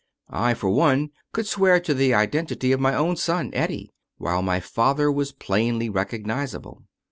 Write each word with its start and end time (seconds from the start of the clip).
I, 0.33 0.55
for 0.55 0.71
one, 0.71 1.11
could 1.31 1.45
swear 1.45 1.79
to 1.81 1.93
the 1.93 2.11
identity 2.15 2.71
of 2.71 2.79
my 2.79 2.95
own 2.95 3.17
son 3.17 3.51
Eddie, 3.53 3.91
while 4.17 4.41
my 4.41 4.59
father 4.59 5.11
was 5.11 5.31
plainly 5.31 5.91
recognizable. 5.91 6.81